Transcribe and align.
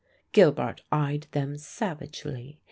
Gilbart 0.33 0.81
eyed 0.91 1.27
them 1.31 1.59
savagely. 1.59 2.59